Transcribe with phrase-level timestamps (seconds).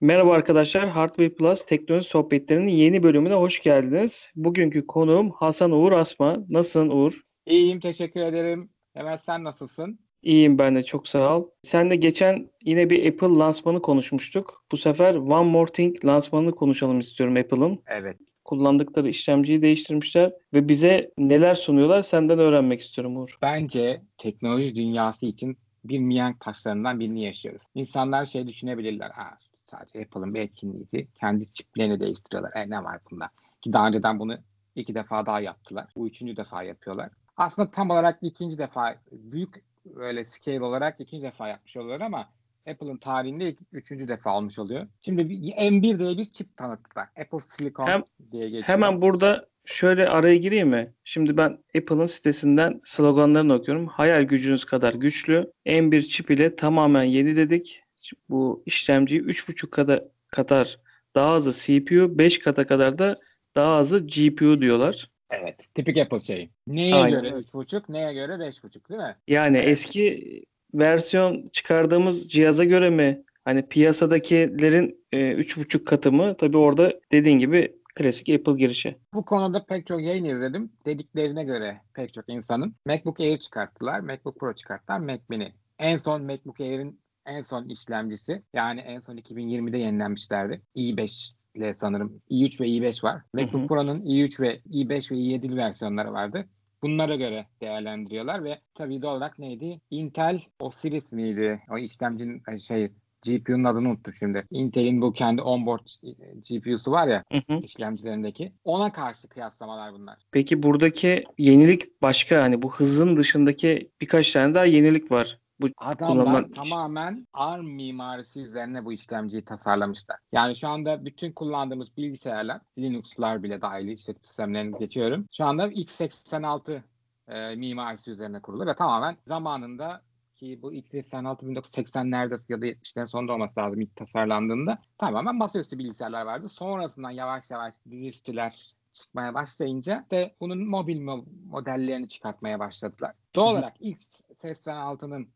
[0.00, 4.30] Merhaba arkadaşlar, Hardware Plus teknoloji sohbetlerinin yeni bölümüne hoş geldiniz.
[4.36, 6.36] Bugünkü konuğum Hasan Uğur Asma.
[6.48, 7.20] Nasılsın Uğur?
[7.46, 8.70] İyiyim, teşekkür ederim.
[8.94, 9.98] Hemen sen nasılsın?
[10.22, 11.48] İyiyim ben de, çok sağ ol.
[11.62, 14.64] Sen de geçen yine bir Apple lansmanı konuşmuştuk.
[14.72, 17.82] Bu sefer One More Thing lansmanını konuşalım istiyorum Apple'ın.
[17.86, 18.16] Evet.
[18.44, 23.38] Kullandıkları işlemciyi değiştirmişler ve bize neler sunuyorlar senden öğrenmek istiyorum Uğur.
[23.42, 27.62] Bence teknoloji dünyası için bir mihenk taşlarından birini yaşıyoruz.
[27.74, 29.10] İnsanlar şey düşünebilirler.
[29.10, 29.38] Ha,
[29.70, 31.08] sadece Apple'ın bir etkinliği.
[31.14, 32.52] Kendi çiplerini değiştiriyorlar.
[32.56, 33.30] E ne var bunda?
[33.60, 34.36] Ki daha önceden bunu
[34.74, 35.86] iki defa daha yaptılar.
[35.96, 37.10] Bu üçüncü defa yapıyorlar.
[37.36, 42.28] Aslında tam olarak ikinci defa büyük böyle scale olarak ikinci defa yapmış oluyorlar ama
[42.70, 44.86] Apple'ın tarihinde ilk, üçüncü defa olmuş oluyor.
[45.04, 47.08] Şimdi bir, M1 diye bir çip tanıttılar.
[47.20, 48.62] Apple Silicon Hem- diye geçiyor.
[48.62, 50.94] Hemen burada şöyle araya gireyim mi?
[51.04, 53.86] Şimdi ben Apple'ın sitesinden sloganlarını okuyorum.
[53.86, 55.52] Hayal gücünüz kadar güçlü.
[55.66, 57.82] M1 çip ile tamamen yeniledik.
[58.28, 60.78] Bu işlemciyi 3.5 kadar, kadar
[61.14, 63.18] daha hızlı CPU, 5 kata kadar da
[63.56, 65.10] daha hızlı GPU diyorlar.
[65.30, 65.68] Evet.
[65.74, 66.50] Tipik Apple şeyi.
[66.66, 67.44] Neye Aynen göre öyle.
[67.44, 69.16] 3.5, neye göre 5.5 değil mi?
[69.28, 69.68] Yani Evet.
[69.68, 73.22] eski versiyon çıkardığımız cihaza göre mi?
[73.44, 76.36] Hani piyasadakilerin e, 3.5 katı mı?
[76.38, 78.96] Tabii orada dediğin gibi klasik Apple girişi.
[79.14, 80.72] Bu konuda pek çok yayın izledim.
[80.86, 85.52] Dediklerine göre pek çok insanın MacBook Air çıkarttılar, MacBook Pro çıkarttılar, Mac Mini.
[85.78, 90.62] En son MacBook Air'in en son işlemcisi yani en son 2020'de yenilenmişlerdi.
[90.76, 93.22] i5 ile sanırım i3 ve i5 var.
[93.34, 93.68] MacBook.
[93.68, 96.44] Pro'nun i3 ve i5 ve i7'li versiyonları vardı.
[96.82, 99.80] Bunlara göre değerlendiriyorlar ve tabii doğal olarak neydi?
[99.90, 101.60] Intel Osiris miydi?
[101.70, 102.92] O işlemcinin şey
[103.26, 104.42] GPU'nun adını unuttum şimdi.
[104.50, 106.10] Intel'in bu kendi onboard e,
[106.48, 107.60] GPU'su var ya Hı hı.
[107.62, 108.52] işlemcilerindeki.
[108.64, 110.18] Ona karşı kıyaslamalar bunlar.
[110.32, 115.38] Peki buradaki yenilik başka hani bu hızın dışındaki birkaç tane daha yenilik var.
[115.60, 120.16] Bu Adamlar kullanılan- tamamen ARM mimarisi üzerine bu işlemciyi tasarlamışlar.
[120.32, 125.26] Yani şu anda bütün kullandığımız bilgisayarlar, Linux'lar bile dahil işletim sistemlerini geçiyorum.
[125.32, 126.82] Şu anda x86
[127.28, 130.02] e, mimarisi üzerine kurulu ve tamamen zamanında
[130.34, 136.22] ki bu x86 1980'lerde ya da 70'lerin sonunda olması lazım ilk tasarlandığında tamamen masaüstü bilgisayarlar
[136.26, 136.48] vardı.
[136.48, 143.12] Sonrasından yavaş yavaş dizüstüler çıkmaya başlayınca de bunun mobil mo- modellerini çıkartmaya başladılar.
[143.34, 145.28] Doğal olarak x86'nın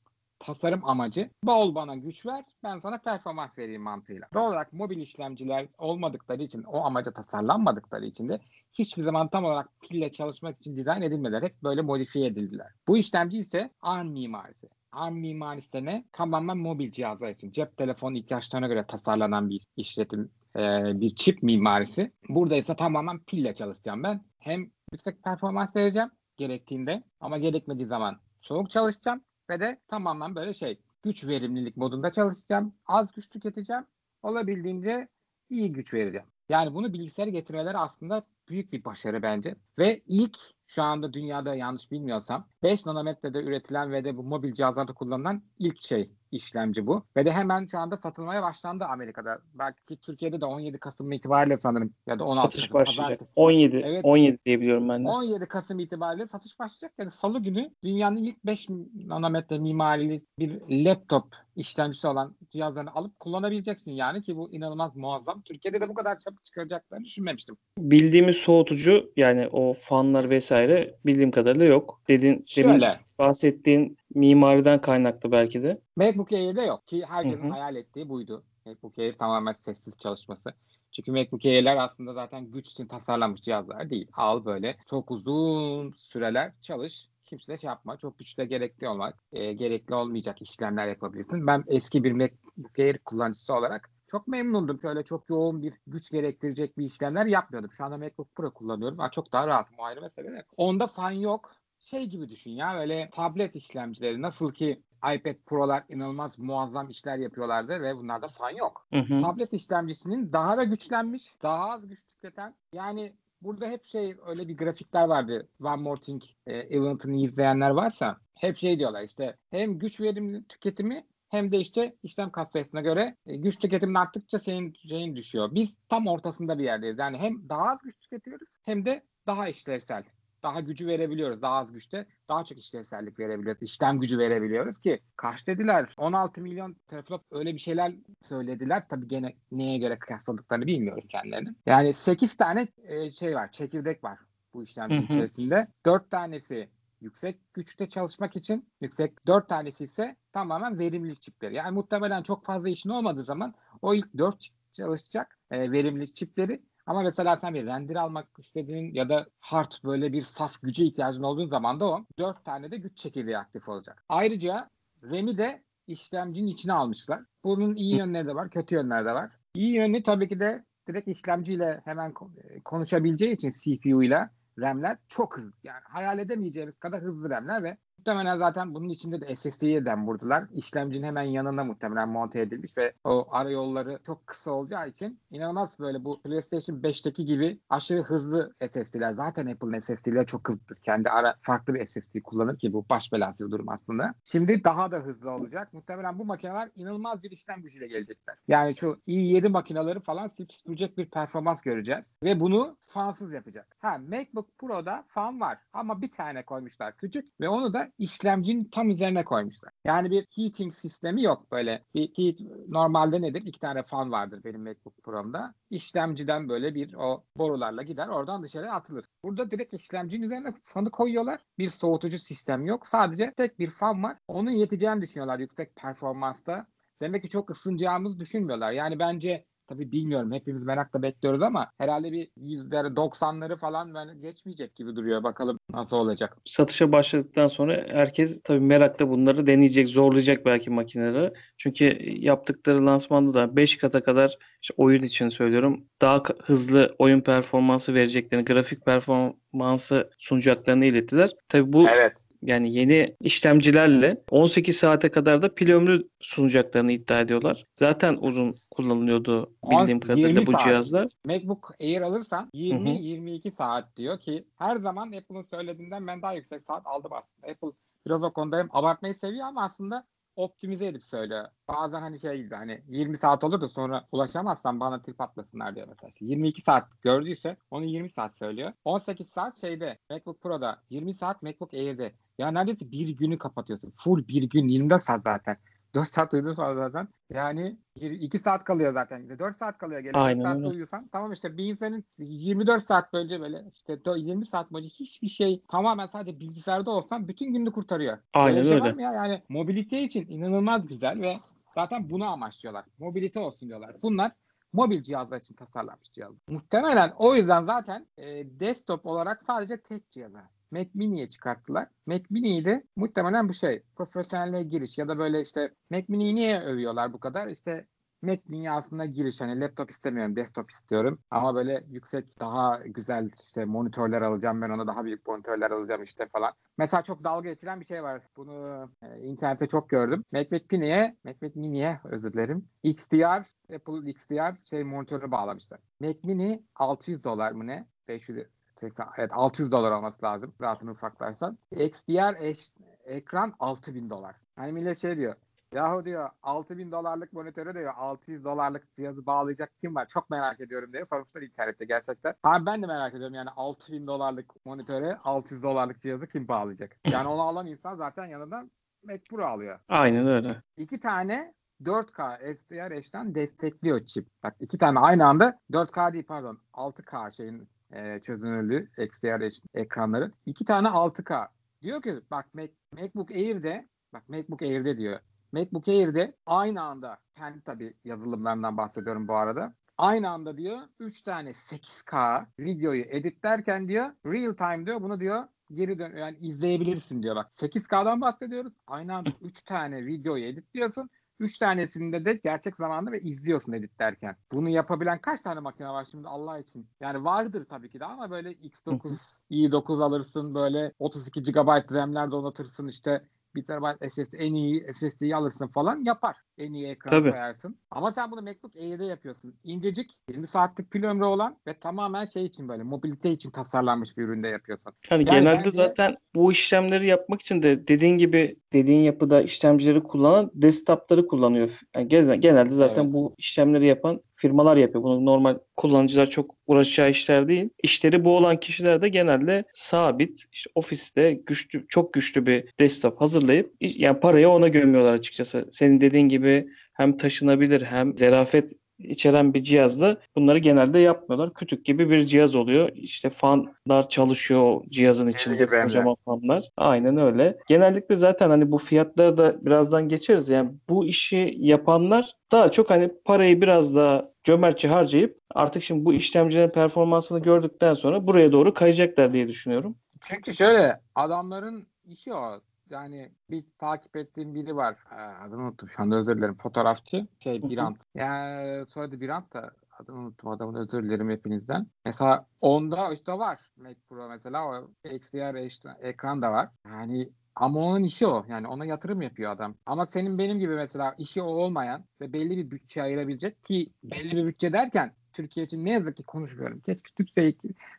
[0.43, 4.29] tasarım amacı bol bana güç ver ben sana performans vereyim mantığıyla.
[4.35, 8.41] Doğal olarak mobil işlemciler olmadıkları için o amaca tasarlanmadıkları için de
[8.73, 11.43] hiçbir zaman tam olarak pille çalışmak için dizayn edilmediler.
[11.43, 12.69] Hep böyle modifiye edildiler.
[12.89, 14.69] Bu işlemci ise ARM mimarisi.
[14.93, 16.05] ARM mimarisi de ne?
[16.13, 20.61] Tamamen mobil cihazlar için cep telefonu ihtiyaçlarına göre tasarlanan bir işletim e,
[21.01, 22.13] bir çip mimarisi.
[22.29, 24.21] Burada ise tamamen pille çalışacağım ben.
[24.39, 29.21] Hem yüksek performans vereceğim gerektiğinde ama gerekmediği zaman soğuk çalışacağım
[29.51, 32.75] ve de tamamen böyle şey güç verimlilik modunda çalışacağım.
[32.87, 33.87] Az güç tüketeceğim.
[34.23, 35.09] Olabildiğince
[35.51, 36.27] iyi güç vereceğim.
[36.49, 39.55] Yani bunu bilgisayara getirmeleri aslında büyük bir başarı bence.
[39.79, 44.93] Ve ilk şu anda dünyada yanlış bilmiyorsam 5 nanometrede üretilen ve de bu mobil cihazlarda
[44.93, 47.05] kullanılan ilk şey işlemci bu.
[47.17, 49.39] Ve de hemen şu anda satılmaya başlandı Amerika'da.
[49.55, 52.75] Belki Türkiye'de de 17 Kasım itibariyle sanırım ya da 16 satış Kasım.
[52.75, 53.05] başlayacak.
[53.05, 53.33] pazartesi.
[53.37, 54.01] 17 Evet.
[54.05, 55.09] 17 diye biliyorum ben de.
[55.09, 56.93] 17 Kasım itibariyle satış başlayacak.
[56.99, 58.69] Yani salı günü dünyanın ilk 5
[59.07, 61.25] nanometre mimarili bir laptop
[61.57, 63.93] işlemcisi olan cihazlarını alıp kullanabileceksin.
[63.93, 65.43] Yani ki bu inanılmaz muazzam.
[65.43, 67.57] Türkiye'de de bu kadar çabuk çıkaracaklarını düşünmemiştim.
[67.79, 72.01] Bildiğimiz soğutucu yani o fanlar vesaire bildiğim kadarıyla yok.
[72.09, 75.81] Dedin, demin Şöyle bahsettiğin mimariden kaynaklı belki de.
[75.97, 77.51] MacBook Air'de yok ki herkesin Hı hı.
[77.51, 78.45] hayal ettiği buydu.
[78.67, 80.55] MacBook Air tamamen sessiz çalışması.
[80.93, 84.09] Çünkü MacBook Air'ler aslında zaten güç için tasarlanmış cihazlar değil.
[84.13, 87.09] Al böyle çok uzun süreler çalış.
[87.25, 87.97] Kimse de şey yapma.
[87.97, 91.47] Çok güçle gerekli olmak, e, gerekli olmayacak işlemler yapabilirsin.
[91.47, 94.79] Ben eski bir MacBook Air kullanıcısı olarak çok memnundum.
[94.79, 97.73] Şöyle çok yoğun bir güç gerektirecek bir işlemler yapmıyordum.
[97.73, 98.99] Şu anda MacBook Pro kullanıyorum.
[98.99, 99.75] Ha, çok daha rahatım.
[99.79, 100.45] O ayrı mesele.
[100.57, 101.62] Onda fan yok.
[101.83, 104.83] Şey gibi düşün ya böyle tablet işlemcileri nasıl ki
[105.15, 108.87] iPad Pro'lar inanılmaz muazzam işler yapıyorlardı ve bunlarda fan yok.
[108.93, 109.19] Hı hı.
[109.19, 112.55] Tablet işlemcisinin daha da güçlenmiş, daha az güç tüketen.
[112.73, 113.13] Yani
[113.43, 115.49] burada hep şey öyle bir grafikler vardı.
[115.61, 121.05] One More Thing e, event'ını izleyenler varsa hep şey diyorlar işte hem güç verimli tüketimi
[121.29, 125.49] hem de işte işlem kastesine göre e, güç tüketimin arttıkça senin şeyin düşüyor.
[125.55, 126.99] Biz tam ortasında bir yerdeyiz.
[126.99, 130.05] Yani hem daha az güç tüketiyoruz hem de daha işlevsel.
[130.43, 131.43] Daha gücü verebiliyoruz.
[131.43, 133.63] Daha az güçte daha çok işlevsellik verebiliyoruz.
[133.63, 135.95] İşlem gücü verebiliyoruz ki kaç dediler?
[135.97, 137.93] 16 milyon teraflop öyle bir şeyler
[138.29, 138.83] söylediler.
[138.89, 141.57] Tabii gene neye göre kıyasladıklarını bilmiyoruz kendilerinin.
[141.67, 143.51] Yani 8 tane e, şey var.
[143.51, 144.19] Çekirdek var
[144.55, 145.69] bu işlemcinin içerisinde.
[145.87, 146.69] 4 tanesi
[147.01, 151.55] yüksek güçte çalışmak için yüksek 4 tanesi ise tamamen verimlilik çipleri.
[151.55, 156.63] Yani muhtemelen çok fazla işin olmadığı zaman O ilk 4 çip çalışacak e, verimlilik çipleri.
[156.87, 161.23] Ama mesela sen bir render almak istediğin ya da hard böyle bir saf güce ihtiyacın
[161.23, 164.05] olduğu zaman da o 4 tane de güç çekirdeği aktif olacak.
[164.09, 164.71] Ayrıca
[165.03, 167.23] RAM'i de işlemcinin içine almışlar.
[167.45, 169.33] Bunun iyi yönleri de var, kötü yönleri de var.
[169.55, 172.15] İyi yönü tabii ki de direkt işlemciyle hemen
[172.45, 175.53] e, konuşabileceği için CPU ile RAM'ler çok hızlı.
[175.65, 180.45] Yani hayal edemeyeceğimiz kadar hızlı RAM'ler ve muhtemelen zaten bunun içinde de SSD'ye dem vurdular.
[180.53, 185.81] İşlemcinin hemen yanına muhtemelen monte edilmiş ve o ara yolları çok kısa olacağı için inanılmaz
[185.81, 189.13] böyle bu PlayStation 5'teki gibi aşırı hızlı SSD'ler.
[189.13, 190.77] Zaten Apple'ın SSD'leri çok hızlıdır.
[190.77, 194.15] Kendi ara farklı bir SSD kullanır ki bu baş belası bir durum aslında.
[194.25, 195.73] Şimdi daha da hızlı olacak.
[195.73, 198.37] Muhtemelen bu makineler inanılmaz bir işlem gücüyle gelecekler.
[198.49, 202.13] Yani şu i7 makineleri falan silip süpürecek bir performans göreceğiz.
[202.23, 203.77] Ve bunu fansız yapacak.
[203.79, 208.91] Ha MacBook Pro'da fan var ama bir tane koymuşlar küçük ve onu da işlemcinin tam
[208.91, 209.73] üzerine koymuşlar.
[209.85, 211.85] Yani bir heating sistemi yok böyle.
[211.95, 213.43] Bir heat normalde nedir?
[213.47, 215.55] İki tane fan vardır benim MacBook Pro'mda.
[215.71, 219.05] İşlemciden böyle bir o borularla gider oradan dışarı atılır.
[219.25, 221.41] Burada direkt işlemcinin üzerine fanı koyuyorlar.
[221.59, 222.87] Bir soğutucu sistem yok.
[222.87, 224.19] Sadece tek bir fan var.
[224.29, 226.67] Onun yeteceğini düşünüyorlar yüksek performansta.
[227.01, 228.73] Demek ki çok ısınacağımızı düşünmüyorlar.
[228.73, 234.75] Yani bence tabii bilmiyorum hepimiz merakla bekliyoruz ama herhalde bir yüzleri 90'ları falan ben geçmeyecek
[234.75, 235.23] gibi duruyor.
[235.23, 236.37] Bakalım nasıl olacak.
[236.45, 241.33] Satışa başladıktan sonra herkes tabii merakla bunları deneyecek, zorlayacak belki makineleri.
[241.57, 247.95] Çünkü yaptıkları lansmanda da 5 kata kadar işte oyun için söylüyorum daha hızlı oyun performansı
[247.95, 251.31] vereceklerini, grafik performansı sunacaklarını ilettiler.
[251.49, 252.13] Tabii bu Evet.
[252.43, 257.67] yani yeni işlemcilerle 18 saate kadar da pil ömrü sunacaklarını iddia ediyorlar.
[257.75, 260.65] Zaten uzun kullanılıyordu bildiğim 10 kadarıyla 20 bu saat.
[260.65, 261.09] cihazlar.
[261.25, 262.53] MacBook Air alırsan Hı hı.
[262.55, 267.53] 20-22 saat diyor ki her zaman Apple'ın söylediğinden ben daha yüksek saat aldım aslında.
[267.53, 271.45] Apple biraz o konuda hem abartmayı seviyor ama aslında optimize edip söylüyor.
[271.69, 275.89] Bazen hani şey gibi hani 20 saat olur da sonra ulaşamazsan bana trip atmasınlar diyor
[275.89, 276.09] mesela.
[276.09, 278.73] İşte 22 saat gördüyse onu 20 saat söylüyor.
[278.85, 282.13] 18 saat şeyde MacBook Pro'da 20 saat MacBook Air'de.
[282.39, 283.91] Ya neredeyse bir günü kapatıyorsun.
[283.91, 285.57] Full bir gün 24 saat zaten.
[285.95, 287.09] 4 saat uyudun sonra zaten.
[287.31, 289.39] Yani 2 saat kalıyor zaten.
[289.39, 290.01] 4 saat kalıyor.
[290.01, 290.69] Gene 4 Aynen saat öyle.
[290.69, 295.29] uyuyorsan tamam işte bir insanın 24 saat boyunca böyle işte dö- 20 saat boyunca hiçbir
[295.29, 298.19] şey tamamen sadece bilgisayarda olsan bütün gününü kurtarıyor.
[298.35, 298.93] Aynen şey var öyle.
[298.95, 299.13] mı ya?
[299.13, 301.37] Yani mobilite için inanılmaz güzel ve
[301.75, 302.85] zaten bunu amaçlıyorlar.
[302.99, 303.97] Mobilite olsun diyorlar.
[304.03, 304.33] Bunlar
[304.73, 306.39] mobil cihazlar için tasarlanmış cihazlar.
[306.49, 308.25] Muhtemelen o yüzden zaten e,
[308.61, 310.45] desktop olarak sadece tek cihazlar.
[310.73, 311.89] Mac Mini'ye çıkarttılar.
[312.07, 316.61] Mac Mini'yi de muhtemelen bu şey profesyonelliğe giriş ya da böyle işte Mac Mini'yi niye
[316.61, 317.49] övüyorlar bu kadar?
[317.49, 317.87] İşte
[318.23, 323.65] Mac Mini aslında giriş hani laptop istemiyorum desktop istiyorum ama böyle yüksek daha güzel işte
[323.65, 326.53] monitörler alacağım ben ona daha büyük monitörler alacağım işte falan.
[326.79, 328.23] Mesela çok dalga geçilen bir şey var.
[328.37, 330.25] Bunu e, internette çok gördüm.
[330.33, 332.69] Macbook Mini'ye, Macbook Mini'ye özür dilerim.
[332.83, 335.81] XDR, Apple XDR şey monitörü bağlamışlar.
[336.01, 337.87] Mac Mini 600 dolar mı ne?
[338.09, 338.39] 500
[338.83, 340.55] 80, evet 600 dolar olması lazım.
[340.61, 341.59] Rahatını ufaklarsan.
[341.71, 342.71] XDR eş,
[343.05, 344.37] ekran 6000 dolar.
[344.57, 345.35] Hani millet şey diyor.
[345.75, 350.07] Yahu diyor 6000 dolarlık monitöre diyor 600 dolarlık cihazı bağlayacak kim var?
[350.07, 352.35] Çok merak ediyorum diye sormuşlar internette gerçekten.
[352.43, 356.97] Abi ben de merak ediyorum yani 6000 dolarlık monitöre 600 dolarlık cihazı kim bağlayacak?
[357.11, 358.71] Yani onu alan insan zaten yanından
[359.05, 359.81] Mac Pro alıyor.
[359.89, 360.63] Aynen öyle.
[360.77, 364.29] İki tane 4K SDR destekliyor çip.
[364.43, 370.33] Bak iki tane aynı anda 4K değil pardon 6K şeyin e, çözünürlüğü XDR ekranları.
[370.47, 371.49] İki tane 6K.
[371.83, 375.21] Diyor ki bak Mac, MacBook Air'de bak MacBook Air'de diyor.
[375.53, 379.75] MacBook Air'de aynı anda kendi tabii yazılımlarından bahsediyorum bu arada.
[379.99, 385.45] Aynı anda diyor 3 tane 8K videoyu editlerken diyor real time diyor bunu diyor
[385.75, 387.51] geri dön yani izleyebilirsin diyor bak.
[387.55, 388.73] 8K'dan bahsediyoruz.
[388.87, 391.11] Aynı anda 3 tane videoyu editliyorsun.
[391.43, 394.37] 3 tanesinde de gerçek zamanda ve izliyorsun editlerken.
[394.53, 396.87] Bunu yapabilen kaç tane makine var şimdi Allah için?
[397.01, 402.89] Yani vardır tabii ki de ama böyle X9, i9 alırsın böyle 32 GB RAM'ler donatırsın
[402.89, 403.23] işte
[403.55, 406.37] 1 TB SSD en iyi SSD'yi alırsın falan yapar.
[406.59, 407.31] En iyi ekran Tabii.
[407.31, 407.77] koyarsın.
[407.91, 409.55] Ama sen bunu MacBook Air'de yapıyorsun.
[409.65, 414.23] İncecik 20 saatlik pil ömrü olan ve tamamen şey için böyle mobilite için tasarlanmış bir
[414.23, 414.93] üründe yapıyorsun.
[415.11, 420.03] Yani, Yani genelde bence- zaten bu işlemleri yapmak için de dediğin gibi dediğin yapıda işlemcileri
[420.03, 421.81] kullanan desktop'ları kullanıyor.
[421.97, 423.15] Yani genel- genelde zaten Evet.
[423.15, 425.05] bu işlemleri yapan firmalar yapıyor.
[425.05, 427.69] Bunu normal kullanıcılar çok uğraşacağı işler değil.
[427.83, 433.73] İşleri bu olan kişiler de genelde sabit işte ofiste güçlü çok güçlü bir desktop hazırlayıp
[433.81, 435.69] yani parayı ona gömüyorlar açıkçası.
[435.71, 438.73] Senin dediğin gibi hem taşınabilir hem zarafet
[439.05, 441.55] içeren bir cihazda bunları genelde yapmıyorlar.
[441.55, 442.91] Kütük gibi bir cihaz oluyor.
[442.95, 445.83] İşte fanlar çalışıyor cihazın içinde de.
[445.83, 446.69] kocaman fanlar.
[446.77, 447.59] Aynen öyle.
[447.69, 450.49] Genellikle zaten hani bu fiyatları da birazdan geçeriz.
[450.49, 456.15] Yani bu işi yapanlar daha çok hani parayı biraz daha cömertçe harcayıp artık şimdi bu
[456.15, 459.97] işlemcilerin performansını gördükten sonra buraya doğru kayacaklar diye düşünüyorum.
[460.21, 462.61] Çünkü şöyle adamların işi o.
[462.93, 464.97] Yani bir takip ettiğim biri var.
[465.13, 466.57] Ee, Adını unuttum şu anda özür dilerim.
[466.57, 467.27] Fotoğrafçı.
[467.39, 467.63] Şey.
[467.63, 468.03] Birant.
[468.15, 471.87] Yani soyadı Birant da adını unuttum adamın özür dilerim hepinizden.
[472.05, 473.61] Mesela onda işte var.
[473.77, 476.69] Mac Pro mesela o XDR işte ekran da var.
[476.87, 478.45] Yani ama onun işi o.
[478.49, 479.75] Yani ona yatırım yapıyor adam.
[479.87, 484.37] Ama senin benim gibi mesela işi o olmayan ve belli bir bütçe ayırabilecek ki belli
[484.37, 486.81] bir bütçe derken Türkiye için ne yazık ki konuşmuyorum.
[486.81, 487.55] Keşke Türkiye,